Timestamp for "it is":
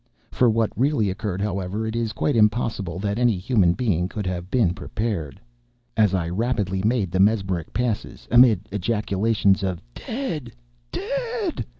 1.85-2.11